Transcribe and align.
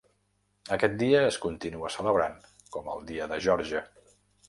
Aquest 0.77 0.95
dia 1.01 1.19
es 1.27 1.37
continua 1.45 1.93
celebrant 1.99 2.43
com 2.79 2.93
el 2.97 3.09
Dia 3.15 3.33
de 3.35 3.43
Geòrgia. 3.49 3.89